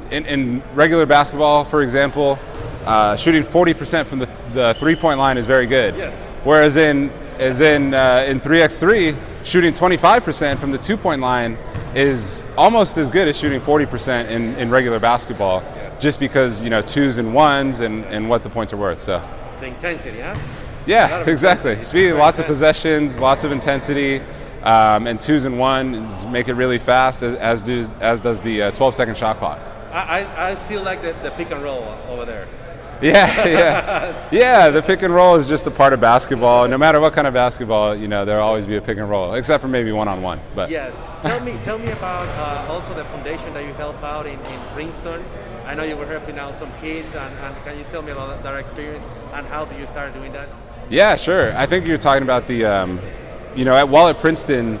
in, 0.09 0.25
in 0.25 0.63
regular 0.73 1.05
basketball, 1.05 1.65
for 1.65 1.81
example, 1.81 2.37
uh, 2.85 3.15
shooting 3.15 3.43
40% 3.43 4.05
from 4.05 4.19
the, 4.19 4.29
the 4.53 4.75
three-point 4.79 5.19
line 5.19 5.37
is 5.37 5.45
very 5.45 5.67
good. 5.67 5.95
Yes. 5.95 6.27
Whereas 6.43 6.75
in 6.77 7.09
as 7.39 7.59
in 7.59 7.93
uh, 7.93 8.25
in 8.27 8.39
3x3, 8.39 9.17
shooting 9.43 9.73
25% 9.73 10.57
from 10.57 10.71
the 10.71 10.77
two-point 10.77 11.21
line 11.21 11.57
is 11.95 12.45
almost 12.57 12.97
as 12.97 13.09
good 13.09 13.27
as 13.27 13.37
shooting 13.37 13.59
40% 13.59 14.29
in, 14.29 14.55
in 14.55 14.69
regular 14.69 14.99
basketball, 14.99 15.63
just 15.99 16.19
because 16.19 16.61
you 16.63 16.69
know 16.69 16.81
twos 16.81 17.17
and 17.17 17.33
ones 17.33 17.79
and, 17.79 18.05
and 18.05 18.29
what 18.29 18.43
the 18.43 18.49
points 18.49 18.73
are 18.73 18.77
worth. 18.77 18.99
So. 18.99 19.21
The 19.59 19.67
intensity, 19.67 20.19
huh? 20.19 20.35
Yeah, 20.85 21.29
exactly. 21.29 21.81
Speed, 21.81 22.13
lots 22.13 22.39
of 22.39 22.45
possessions, 22.45 23.19
lots 23.19 23.43
of 23.43 23.51
intensity, 23.51 24.21
um, 24.63 25.05
and 25.07 25.19
twos 25.19 25.45
and 25.45 25.59
ones 25.59 26.25
make 26.25 26.47
it 26.47 26.53
really 26.53 26.79
fast, 26.79 27.21
as, 27.21 27.35
as 27.35 27.63
does 27.63 27.91
as 27.99 28.21
does 28.21 28.41
the 28.41 28.63
uh, 28.63 28.71
12 28.71 28.95
second 28.95 29.17
shot 29.17 29.37
clock. 29.37 29.59
I, 29.91 30.21
I, 30.21 30.49
I 30.51 30.55
still 30.55 30.83
like 30.83 31.01
the, 31.01 31.15
the 31.21 31.31
pick 31.31 31.51
and 31.51 31.61
roll 31.61 31.83
over 32.07 32.25
there. 32.25 32.47
Yeah, 33.11 33.47
yeah, 33.47 34.29
yeah. 34.31 34.69
The 34.69 34.83
pick 34.83 35.01
and 35.01 35.11
roll 35.11 35.35
is 35.35 35.47
just 35.47 35.65
a 35.65 35.71
part 35.71 35.91
of 35.91 35.99
basketball. 35.99 36.67
No 36.67 36.77
matter 36.77 36.99
what 36.99 37.13
kind 37.13 37.25
of 37.25 37.33
basketball, 37.33 37.95
you 37.95 38.07
know, 38.07 38.25
there'll 38.25 38.45
always 38.45 38.67
be 38.67 38.75
a 38.75 38.81
pick 38.81 38.99
and 38.99 39.09
roll, 39.09 39.33
except 39.33 39.63
for 39.63 39.67
maybe 39.67 39.91
one 39.91 40.07
on 40.07 40.21
one. 40.21 40.39
But 40.53 40.69
yes, 40.69 41.11
tell 41.23 41.39
me, 41.39 41.57
tell 41.63 41.79
me 41.79 41.89
about 41.91 42.27
uh, 42.27 42.71
also 42.71 42.93
the 42.93 43.03
foundation 43.05 43.55
that 43.55 43.65
you 43.65 43.73
help 43.73 44.03
out 44.03 44.27
in, 44.27 44.39
in 44.39 44.59
Princeton. 44.73 45.25
I 45.65 45.73
know 45.73 45.81
you 45.81 45.97
were 45.97 46.05
helping 46.05 46.37
out 46.37 46.55
some 46.55 46.71
kids, 46.79 47.15
and, 47.15 47.33
and 47.39 47.63
can 47.63 47.75
you 47.79 47.85
tell 47.85 48.03
me 48.03 48.11
about 48.11 48.43
that 48.43 48.55
experience 48.59 49.07
and 49.33 49.47
how 49.47 49.65
did 49.65 49.79
you 49.79 49.87
start 49.87 50.13
doing 50.13 50.31
that? 50.33 50.47
Yeah, 50.91 51.15
sure. 51.15 51.57
I 51.57 51.65
think 51.65 51.87
you're 51.87 51.97
talking 51.97 52.23
about 52.23 52.45
the, 52.45 52.65
um, 52.65 52.99
you 53.55 53.65
know, 53.65 53.75
at, 53.75 53.89
while 53.89 54.09
at 54.09 54.17
Princeton, 54.17 54.77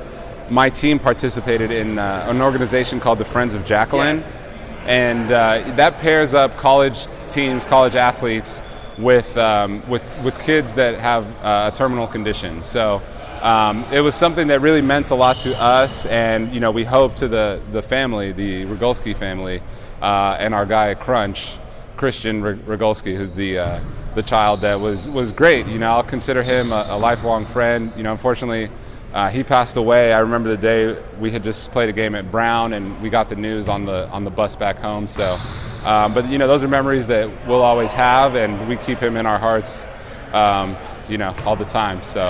my 0.51 0.69
team 0.69 0.99
participated 0.99 1.71
in 1.71 1.97
uh, 1.97 2.27
an 2.29 2.39
organization 2.39 2.99
called 2.99 3.17
the 3.17 3.25
Friends 3.25 3.55
of 3.55 3.65
Jacqueline. 3.65 4.17
Yes 4.17 4.40
and 4.85 5.31
uh, 5.31 5.75
that 5.75 5.97
pairs 5.99 6.33
up 6.33 6.57
college 6.57 7.07
teams, 7.29 7.65
college 7.65 7.95
athletes, 7.95 8.61
with 8.97 9.35
um, 9.37 9.87
with 9.89 10.03
with 10.23 10.37
kids 10.39 10.73
that 10.75 10.99
have 10.99 11.25
uh, 11.43 11.69
a 11.71 11.75
terminal 11.75 12.07
condition. 12.07 12.63
So. 12.63 13.01
Um, 13.41 13.85
it 13.91 14.01
was 14.01 14.13
something 14.13 14.49
that 14.49 14.61
really 14.61 14.83
meant 14.83 15.09
a 15.09 15.15
lot 15.15 15.37
to 15.37 15.59
us, 15.59 16.05
and 16.05 16.53
you 16.53 16.59
know 16.59 16.69
we 16.69 16.83
hope 16.83 17.15
to 17.15 17.27
the, 17.27 17.59
the 17.71 17.81
family, 17.81 18.31
the 18.31 18.65
Rogulski 18.65 19.15
family, 19.15 19.63
uh, 19.99 20.37
and 20.37 20.53
our 20.53 20.63
guy 20.67 20.93
Crunch, 20.93 21.57
Christian 21.97 22.43
Rogulski, 22.43 23.17
who's 23.17 23.31
the 23.31 23.57
uh, 23.57 23.79
the 24.13 24.21
child 24.21 24.61
that 24.61 24.79
was 24.79 25.09
was 25.09 25.31
great. 25.31 25.65
You 25.65 25.79
know, 25.79 25.91
I'll 25.91 26.03
consider 26.03 26.43
him 26.43 26.71
a, 26.71 26.85
a 26.89 26.97
lifelong 26.97 27.45
friend. 27.45 27.91
You 27.97 28.03
know, 28.03 28.11
unfortunately, 28.11 28.69
uh, 29.13 29.29
he 29.29 29.43
passed 29.43 29.75
away. 29.75 30.13
I 30.13 30.19
remember 30.19 30.49
the 30.49 30.57
day 30.57 31.01
we 31.19 31.31
had 31.31 31.43
just 31.43 31.71
played 31.71 31.89
a 31.89 31.93
game 31.93 32.15
at 32.15 32.31
Brown, 32.31 32.73
and 32.73 32.99
we 33.01 33.09
got 33.09 33.29
the 33.29 33.35
news 33.35 33.67
on 33.67 33.85
the 33.85 34.07
on 34.09 34.23
the 34.23 34.31
bus 34.31 34.55
back 34.55 34.77
home. 34.77 35.07
So, 35.07 35.37
um, 35.83 36.13
but 36.13 36.29
you 36.29 36.37
know, 36.37 36.47
those 36.47 36.63
are 36.63 36.69
memories 36.69 37.07
that 37.07 37.29
we'll 37.45 37.61
always 37.61 37.91
have, 37.91 38.35
and 38.35 38.69
we 38.69 38.77
keep 38.77 38.99
him 38.99 39.17
in 39.17 39.25
our 39.25 39.37
hearts, 39.37 39.85
um, 40.31 40.77
you 41.09 41.17
know, 41.17 41.35
all 41.45 41.57
the 41.57 41.65
time. 41.65 42.03
So, 42.03 42.29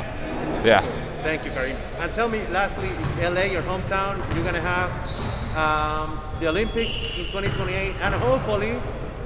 yeah. 0.65 0.81
Thank 1.21 1.45
you, 1.45 1.51
Karim. 1.51 1.77
And 2.00 2.11
tell 2.13 2.27
me, 2.27 2.47
lastly, 2.47 2.89
LA, 3.21 3.43
your 3.43 3.61
hometown, 3.61 4.17
you're 4.33 4.43
gonna 4.43 4.59
have 4.59 4.89
um, 5.55 6.19
the 6.39 6.47
Olympics 6.47 7.17
in 7.17 7.25
2028, 7.25 7.95
and 8.01 8.15
hopefully. 8.15 8.79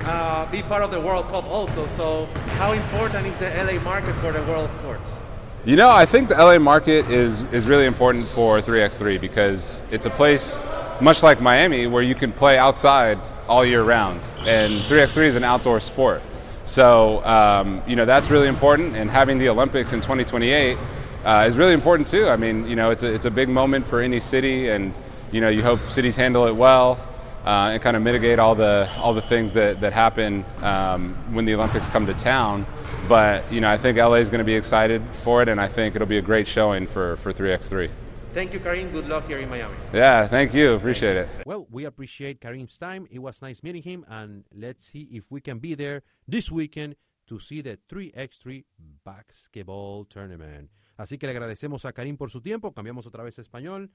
Uh, 0.07 0.45
be 0.51 0.62
part 0.62 0.83
of 0.83 0.91
the 0.91 1.01
World 1.01 1.27
Cup 1.29 1.45
also. 1.45 1.88
So, 1.88 2.27
how 2.59 2.74
important 2.74 3.25
is 3.25 3.35
the 3.39 3.50
LA 3.50 3.81
market 3.81 4.13
for 4.17 4.31
the 4.31 4.43
world 4.43 4.69
sports? 4.69 5.19
You 5.65 5.75
know, 5.75 5.89
I 5.89 6.05
think 6.05 6.29
the 6.29 6.36
LA 6.36 6.60
market 6.60 7.10
is, 7.10 7.41
is 7.51 7.65
really 7.65 7.88
important 7.88 8.27
for 8.27 8.62
3x3 8.62 9.19
because 9.19 9.81
it's 9.89 10.05
a 10.05 10.12
place, 10.12 10.62
much 11.01 11.24
like 11.24 11.41
Miami, 11.41 11.88
where 11.88 12.03
you 12.03 12.13
can 12.13 12.31
play 12.31 12.60
outside 12.60 13.17
all 13.48 13.65
year 13.65 13.81
round. 13.81 14.29
And 14.41 14.74
3x3 14.84 15.25
is 15.25 15.36
an 15.36 15.43
outdoor 15.43 15.79
sport. 15.79 16.22
So, 16.65 17.25
um, 17.25 17.81
you 17.88 17.95
know, 17.95 18.05
that's 18.05 18.29
really 18.29 18.48
important. 18.48 18.95
And 18.95 19.10
having 19.10 19.39
the 19.39 19.50
Olympics 19.50 19.91
in 19.91 20.01
2028 20.01 20.77
uh, 21.24 21.45
is 21.48 21.57
really 21.57 21.74
important 21.74 22.07
too. 22.07 22.27
I 22.27 22.36
mean, 22.36 22.67
you 22.67 22.75
know, 22.75 22.91
it's 22.91 23.01
a, 23.01 23.12
it's 23.12 23.25
a 23.25 23.31
big 23.31 23.50
moment 23.50 23.88
for 23.88 24.01
any 24.01 24.19
city, 24.19 24.69
and, 24.69 24.93
you 25.31 25.41
know, 25.41 25.50
you 25.50 25.63
hope 25.63 25.89
cities 25.89 26.15
handle 26.15 26.45
it 26.45 26.55
well. 26.55 27.00
Uh, 27.45 27.69
and 27.73 27.81
kind 27.81 27.95
of 27.95 28.01
mitigate 28.01 28.39
all 28.39 28.55
the 28.55 28.89
all 28.97 29.13
the 29.13 29.21
things 29.21 29.53
that 29.53 29.79
that 29.79 29.93
happen 29.93 30.43
um, 30.63 31.13
when 31.31 31.45
the 31.45 31.53
Olympics 31.53 31.87
come 31.87 32.05
to 32.07 32.13
town. 32.15 32.65
But 33.07 33.51
you 33.51 33.61
know, 33.61 33.69
I 33.69 33.77
think 33.77 33.97
LA 33.99 34.15
is 34.15 34.31
going 34.31 34.39
to 34.39 34.45
be 34.45 34.55
excited 34.55 35.03
for 35.23 35.43
it, 35.43 35.47
and 35.47 35.61
I 35.61 35.67
think 35.67 35.95
it'll 35.95 36.07
be 36.07 36.17
a 36.17 36.23
great 36.23 36.47
showing 36.47 36.87
for 36.87 37.17
for 37.17 37.31
3x3. 37.31 37.89
Thank 38.33 38.51
you, 38.51 38.59
Karim. 38.59 38.91
Good 38.91 39.07
luck 39.07 39.27
here 39.27 39.39
in 39.39 39.47
Miami. 39.47 39.75
Yeah, 39.93 40.27
thank 40.27 40.53
you. 40.53 40.73
Appreciate 40.73 41.15
it. 41.15 41.29
Well, 41.45 41.67
we 41.71 41.85
appreciate 41.85 42.41
Karim's 42.41 42.77
time. 42.77 43.07
It 43.09 43.19
was 43.19 43.41
nice 43.41 43.63
meeting 43.63 43.83
him, 43.83 44.03
and 44.09 44.43
let's 44.53 44.87
see 44.87 45.07
if 45.11 45.31
we 45.31 45.39
can 45.39 45.59
be 45.59 45.73
there 45.73 46.01
this 46.27 46.51
weekend 46.51 46.97
to 47.27 47.39
see 47.39 47.61
the 47.61 47.77
3x3 47.89 48.65
basketball 49.05 50.03
tournament. 50.03 50.69
Así 50.97 51.17
que 51.17 51.27
le 51.27 51.31
agradecemos 51.31 51.85
a 51.85 51.93
Karim 51.93 52.17
por 52.17 52.29
su 52.29 52.41
tiempo. 52.41 52.73
Cambiamos 52.73 53.05
otra 53.07 53.23
vez 53.23 53.37
a 53.39 53.41
español. 53.41 53.89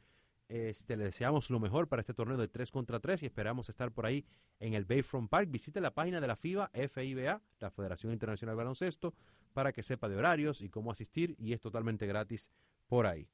Este, 0.51 0.97
le 0.97 1.05
deseamos 1.05 1.49
lo 1.49 1.61
mejor 1.61 1.87
para 1.87 2.01
este 2.01 2.13
torneo 2.13 2.37
de 2.37 2.49
3 2.49 2.73
contra 2.73 2.99
3 2.99 3.23
y 3.23 3.27
esperamos 3.27 3.69
estar 3.69 3.93
por 3.93 4.05
ahí 4.05 4.27
en 4.59 4.75
el 4.75 4.85
Bayfront 4.85 5.31
Park. 5.31 5.49
Visite 5.49 5.81
la 5.81 5.95
página 5.95 6.21
de 6.21 6.27
la 6.27 6.35
FIBA, 6.35 6.73
FIBA, 6.89 7.41
la 7.61 7.71
Federación 7.71 8.13
Internacional 8.13 8.57
de 8.57 8.57
Baloncesto, 8.57 9.15
para 9.53 9.73
que 9.73 9.85
sepa 9.85 10.09
de 10.09 10.17
horarios 10.17 10.61
y 10.61 10.69
cómo 10.69 10.91
asistir 10.91 11.37
y 11.39 11.53
es 11.53 11.61
totalmente 11.61 12.05
gratis 12.05 12.51
por 12.89 13.07
ahí. 13.07 13.29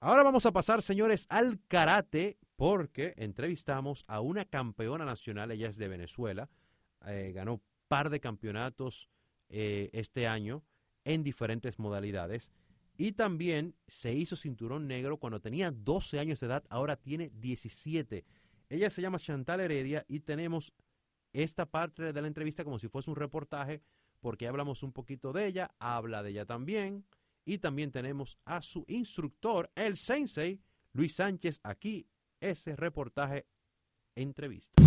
Ahora 0.00 0.22
vamos 0.22 0.46
a 0.46 0.52
pasar, 0.52 0.80
señores, 0.80 1.26
al 1.28 1.60
karate 1.68 2.38
porque 2.56 3.12
entrevistamos 3.18 4.06
a 4.06 4.20
una 4.20 4.46
campeona 4.46 5.04
nacional, 5.04 5.50
ella 5.50 5.68
es 5.68 5.76
de 5.76 5.88
Venezuela, 5.88 6.48
eh, 7.04 7.32
ganó 7.34 7.60
par 7.86 8.08
de 8.08 8.20
campeonatos 8.20 9.10
eh, 9.50 9.90
este 9.92 10.26
año 10.26 10.62
en 11.04 11.22
diferentes 11.22 11.78
modalidades 11.78 12.50
y 12.96 13.12
también 13.12 13.74
se 13.86 14.12
hizo 14.14 14.36
cinturón 14.36 14.86
negro 14.86 15.18
cuando 15.18 15.40
tenía 15.40 15.70
12 15.70 16.18
años 16.20 16.40
de 16.40 16.46
edad, 16.46 16.64
ahora 16.68 16.96
tiene 16.96 17.30
17. 17.34 18.24
Ella 18.68 18.90
se 18.90 19.02
llama 19.02 19.18
Chantal 19.18 19.60
Heredia 19.60 20.04
y 20.08 20.20
tenemos 20.20 20.72
esta 21.32 21.66
parte 21.66 22.12
de 22.12 22.22
la 22.22 22.28
entrevista 22.28 22.64
como 22.64 22.78
si 22.78 22.88
fuese 22.88 23.10
un 23.10 23.16
reportaje 23.16 23.82
porque 24.20 24.46
hablamos 24.46 24.82
un 24.82 24.92
poquito 24.92 25.32
de 25.32 25.46
ella, 25.46 25.74
habla 25.78 26.22
de 26.22 26.30
ella 26.30 26.46
también 26.46 27.04
y 27.44 27.58
también 27.58 27.90
tenemos 27.90 28.38
a 28.44 28.62
su 28.62 28.84
instructor, 28.88 29.70
el 29.74 29.96
sensei 29.96 30.60
Luis 30.92 31.16
Sánchez, 31.16 31.60
aquí 31.62 32.06
ese 32.40 32.76
reportaje 32.76 33.46
entrevista. 34.14 34.83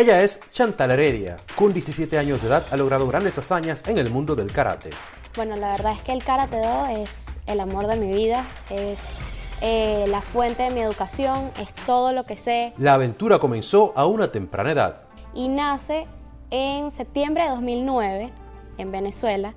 Ella 0.00 0.22
es 0.22 0.40
Chantal 0.50 0.92
Heredia. 0.92 1.36
Con 1.54 1.74
17 1.74 2.16
años 2.16 2.40
de 2.40 2.48
edad 2.48 2.64
ha 2.70 2.76
logrado 2.78 3.06
grandes 3.06 3.36
hazañas 3.36 3.84
en 3.86 3.98
el 3.98 4.08
mundo 4.08 4.34
del 4.34 4.50
karate. 4.50 4.88
Bueno, 5.36 5.56
la 5.56 5.72
verdad 5.72 5.92
es 5.92 6.00
que 6.00 6.12
el 6.12 6.24
karate 6.24 6.56
do 6.56 6.86
es 6.86 7.38
el 7.44 7.60
amor 7.60 7.86
de 7.86 7.96
mi 7.96 8.10
vida, 8.10 8.46
es 8.70 8.98
eh, 9.60 10.06
la 10.08 10.22
fuente 10.22 10.62
de 10.62 10.70
mi 10.70 10.80
educación, 10.80 11.50
es 11.60 11.70
todo 11.84 12.14
lo 12.14 12.24
que 12.24 12.38
sé. 12.38 12.72
La 12.78 12.94
aventura 12.94 13.38
comenzó 13.38 13.92
a 13.94 14.06
una 14.06 14.32
temprana 14.32 14.72
edad. 14.72 15.02
Y 15.34 15.48
nace 15.48 16.06
en 16.50 16.90
septiembre 16.90 17.44
de 17.44 17.50
2009 17.50 18.32
en 18.78 18.92
Venezuela, 18.92 19.52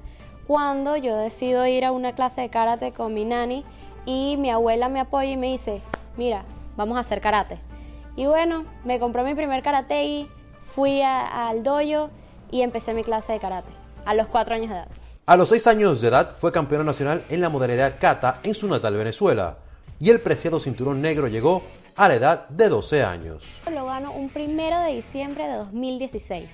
cuando 0.46 0.98
yo 0.98 1.16
decido 1.16 1.66
ir 1.68 1.86
a 1.86 1.94
una 1.94 2.16
clase 2.16 2.42
de 2.42 2.50
karate 2.50 2.92
con 2.92 3.14
mi 3.14 3.24
nani 3.24 3.64
y 4.06 4.36
mi 4.36 4.50
abuela 4.50 4.90
me 4.90 5.00
apoya 5.00 5.32
y 5.32 5.38
me 5.38 5.54
dice, 5.54 5.82
mira, 6.18 6.44
vamos 6.76 6.98
a 6.98 7.00
hacer 7.00 7.22
karate. 7.22 7.62
Y 8.16 8.28
bueno, 8.28 8.66
me 8.84 9.00
compré 9.00 9.24
mi 9.24 9.34
primer 9.34 9.64
karate 9.64 10.06
y 10.06 10.30
fui 10.62 11.02
al 11.02 11.64
dojo 11.64 12.12
y 12.52 12.62
empecé 12.62 12.94
mi 12.94 13.04
clase 13.04 13.34
de 13.34 13.40
karate 13.40 13.72
a 14.06 14.14
los 14.14 14.28
cuatro 14.28 14.54
años 14.54 14.70
de 14.70 14.76
edad. 14.76 14.88
A 15.26 15.36
los 15.36 15.50
seis 15.50 15.66
años 15.66 16.00
de 16.02 16.10
edad 16.10 16.36
fue 16.36 16.52
campeona 16.52 16.84
nacional 16.84 17.26
en 17.30 17.42
la 17.42 17.50
modalidad 17.50 17.96
kata 18.00 18.40
en 18.44 18.54
su 18.54 18.68
natal 18.68 18.96
Venezuela 18.96 19.58
y 20.00 20.12
el 20.12 20.20
preciado 20.20 20.60
cinturón 20.60 21.02
negro 21.02 21.28
llegó 21.28 21.64
a 21.96 22.08
la 22.08 22.16
edad 22.16 22.50
de 22.50 22.70
12 22.70 23.04
años. 23.04 23.62
Lo 23.72 23.86
ganó 23.86 24.12
un 24.12 24.30
primero 24.30 24.80
de 24.80 24.94
diciembre 24.94 25.48
de 25.48 25.56
2016. 25.56 26.52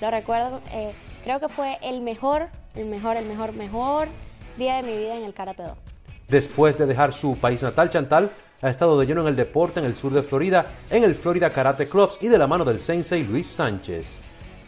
Lo 0.00 0.10
recuerdo, 0.10 0.60
eh, 0.72 0.92
creo 1.22 1.40
que 1.40 1.48
fue 1.48 1.78
el 1.82 2.00
mejor, 2.00 2.48
el 2.74 2.86
mejor, 2.86 3.16
el 3.16 3.26
mejor, 3.26 3.52
mejor 3.52 4.08
día 4.58 4.76
de 4.76 4.82
mi 4.82 4.96
vida 4.96 5.16
en 5.16 5.24
el 5.24 5.32
Karate 5.32 5.62
Do. 5.62 5.76
Después 6.28 6.76
de 6.78 6.86
dejar 6.86 7.12
su 7.12 7.36
país 7.36 7.62
natal, 7.62 7.90
Chantal 7.90 8.30
ha 8.62 8.68
estado 8.68 8.98
de 8.98 9.06
lleno 9.06 9.22
en 9.22 9.28
el 9.28 9.36
deporte 9.36 9.80
en 9.80 9.86
el 9.86 9.94
sur 9.94 10.12
de 10.12 10.22
Florida, 10.22 10.66
en 10.90 11.02
el 11.02 11.14
Florida 11.14 11.50
Karate 11.50 11.88
Clubs 11.88 12.18
y 12.20 12.28
de 12.28 12.38
la 12.38 12.46
mano 12.46 12.64
del 12.64 12.78
sensei 12.78 13.24
Luis 13.24 13.46
Sánchez. 13.46 14.24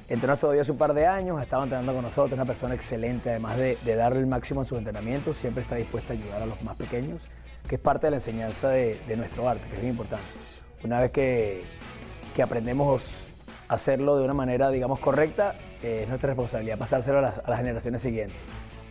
Entrenó 0.09 0.37
todavía 0.37 0.63
hace 0.63 0.73
un 0.73 0.79
par 0.79 0.95
de 0.95 1.07
años, 1.07 1.41
estaba 1.43 1.65
entrenando 1.65 1.93
con 1.95 2.03
nosotros, 2.03 2.33
una 2.33 2.45
persona 2.45 2.75
excelente, 2.75 3.31
además 3.31 3.57
de, 3.57 3.77
darle 3.97 4.21
el 4.21 4.27
máximo 4.27 4.63
en 4.63 4.67
sus 4.67 4.79
entrenamientos, 4.79 5.37
siempre 5.37 5.63
está 5.63 5.77
dispuesta 5.77 6.13
a 6.13 6.17
ayudar 6.17 6.43
a 6.43 6.47
los 6.47 6.61
más 6.63 6.77
pequeños 6.77 7.21
que 7.69 7.77
es 7.77 7.81
parte 7.81 8.09
de 8.09 8.11
la 8.11 8.17
enseñanza 8.17 8.71
de, 8.71 9.17
nuestro 9.17 9.49
arte, 9.49 9.67
que 9.69 9.77
es 9.77 9.83
muy 9.83 9.91
importante. 9.91 10.25
Una 10.85 11.01
vez 11.01 11.13
que, 11.13 11.63
que, 12.35 12.43
aprendemos 12.43 13.27
a 13.69 13.75
hacerlo 13.75 14.17
de 14.17 14.25
una 14.25 14.35
manera, 14.35 14.71
digamos, 14.71 14.99
correcta, 14.99 15.55
eh, 15.83 16.01
es 16.03 16.09
nuestra 16.09 16.29
responsabilidad 16.29 16.77
pasárselo 16.77 17.19
a 17.19 17.23
las 17.23 17.59
generaciones 17.59 18.03
siguientes. 18.03 18.37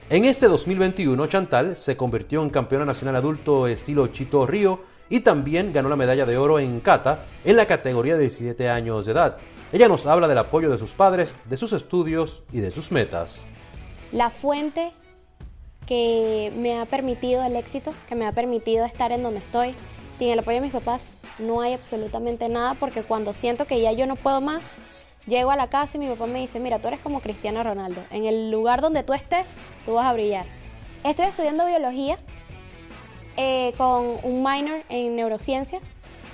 En 0.09 0.25
este 0.25 0.47
2021, 0.47 1.27
Chantal 1.27 1.77
se 1.77 1.95
convirtió 1.95 2.43
en 2.43 2.49
campeona 2.49 2.85
nacional 2.85 3.15
adulto 3.15 3.67
estilo 3.67 4.07
Chito 4.07 4.45
Río 4.45 4.81
y 5.09 5.21
también 5.21 5.71
ganó 5.73 5.89
la 5.89 5.95
medalla 5.95 6.25
de 6.25 6.37
oro 6.37 6.59
en 6.59 6.79
kata 6.79 7.25
en 7.45 7.57
la 7.57 7.65
categoría 7.65 8.15
de 8.15 8.21
17 8.21 8.69
años 8.69 9.05
de 9.05 9.11
edad. 9.11 9.37
Ella 9.71 9.87
nos 9.87 10.05
habla 10.05 10.27
del 10.27 10.37
apoyo 10.37 10.69
de 10.69 10.77
sus 10.77 10.93
padres, 10.93 11.35
de 11.45 11.57
sus 11.57 11.71
estudios 11.71 12.43
y 12.51 12.59
de 12.59 12.71
sus 12.71 12.91
metas. 12.91 13.47
La 14.11 14.29
fuente 14.29 14.91
que 15.85 16.53
me 16.57 16.79
ha 16.79 16.85
permitido 16.85 17.43
el 17.43 17.55
éxito, 17.55 17.93
que 18.07 18.15
me 18.15 18.25
ha 18.25 18.31
permitido 18.31 18.85
estar 18.85 19.11
en 19.11 19.23
donde 19.23 19.39
estoy. 19.39 19.75
Sin 20.13 20.29
el 20.29 20.39
apoyo 20.39 20.55
de 20.55 20.61
mis 20.61 20.73
papás 20.73 21.21
no 21.39 21.61
hay 21.61 21.73
absolutamente 21.73 22.49
nada 22.49 22.75
porque 22.75 23.03
cuando 23.03 23.33
siento 23.33 23.65
que 23.65 23.81
ya 23.81 23.91
yo 23.93 24.05
no 24.05 24.15
puedo 24.15 24.41
más, 24.41 24.61
llego 25.27 25.51
a 25.51 25.55
la 25.55 25.69
casa 25.69 25.97
y 25.97 25.99
mi 25.99 26.07
papá 26.07 26.27
me 26.27 26.39
dice, 26.39 26.59
mira, 26.59 26.79
tú 26.79 26.87
eres 26.87 26.99
como 26.99 27.21
Cristiano 27.21 27.63
Ronaldo, 27.63 28.03
en 28.11 28.25
el 28.25 28.51
lugar 28.51 28.81
donde 28.81 29.03
tú 29.03 29.13
estés, 29.13 29.47
tú 29.85 29.93
vas 29.93 30.05
a 30.05 30.13
brillar. 30.13 30.45
Estoy 31.03 31.25
estudiando 31.25 31.65
biología 31.65 32.17
eh, 33.37 33.73
con 33.77 34.17
un 34.23 34.43
minor 34.43 34.83
en 34.89 35.15
neurociencia 35.15 35.79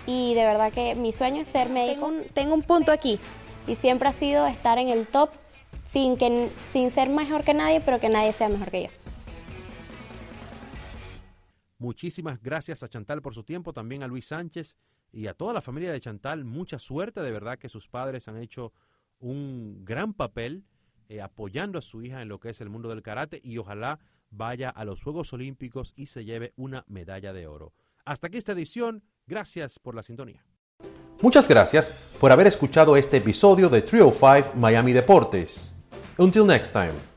y 0.06 0.34
de 0.34 0.46
verdad 0.46 0.72
que 0.72 0.96
mi 0.96 1.13
sueño 1.13 1.41
es 1.41 1.48
ser 1.48 1.70
médico. 1.70 2.08
Tengo 2.08 2.08
un, 2.08 2.24
tengo 2.29 2.53
un 2.53 2.62
punto 2.63 2.91
aquí 2.91 3.20
y 3.67 3.75
siempre 3.75 4.10
ha 4.10 4.13
sido 4.13 4.48
estar 4.48 4.77
en 4.77 4.89
el 4.89 5.06
top 5.08 5.29
sin, 5.86 6.17
que, 6.17 6.50
sin 6.67 6.91
ser 6.91 7.10
mejor 7.10 7.44
que 7.44 7.53
nadie, 7.53 7.82
pero 7.82 8.00
que 8.00 8.10
nadie 8.10 8.34
sea 8.34 8.50
mejor 8.50 8.72
que 8.72 8.84
yo. 8.84 8.89
Muchísimas 11.78 12.42
gracias 12.42 12.84
a 12.84 12.88
Chantal 12.88 13.22
por 13.22 13.36
su 13.36 13.44
tiempo, 13.44 13.74
también 13.74 14.04
a 14.04 14.08
Luis 14.08 14.28
Sánchez 14.28 14.76
y 15.12 15.28
a 15.28 15.34
toda 15.34 15.54
la 15.54 15.62
familia 15.62 15.92
de 15.92 16.02
Chantal. 16.02 16.44
Mucha 16.44 16.80
suerte, 16.80 17.22
de 17.22 17.32
verdad 17.32 17.60
que 17.60 17.70
sus 17.70 17.88
padres 17.88 18.28
han 18.28 18.38
hecho 18.38 18.74
un 19.20 19.86
gran 19.86 20.14
papel 20.14 20.66
eh, 21.10 21.22
apoyando 21.22 21.80
a 21.80 21.82
su 21.82 22.02
hija 22.02 22.22
en 22.22 22.30
lo 22.30 22.40
que 22.40 22.50
es 22.50 22.62
el 22.62 22.70
mundo 22.70 22.90
del 22.90 23.02
karate 23.02 23.40
y 23.44 23.58
ojalá 23.58 24.00
vaya 24.30 24.70
a 24.70 24.84
los 24.86 25.04
Juegos 25.04 25.32
Olímpicos 25.34 25.94
y 25.96 26.08
se 26.08 26.26
lleve 26.26 26.54
una 26.56 26.84
medalla 26.88 27.32
de 27.32 27.48
oro. 27.48 27.74
Hasta 28.06 28.28
aquí 28.28 28.38
esta 28.38 28.52
edición, 28.52 29.04
gracias 29.26 29.80
por 29.80 29.96
la 29.96 30.04
sintonía. 30.04 30.46
Muchas 31.22 31.48
gracias 31.48 32.16
por 32.20 32.32
haber 32.32 32.48
escuchado 32.48 32.96
este 32.96 33.18
episodio 33.18 33.70
de 33.70 33.82
Trio 33.82 34.12
5 34.12 34.54
Miami 34.56 34.94
Deportes. 34.94 35.76
Until 36.18 36.46
next 36.46 36.74
time. 36.74 37.16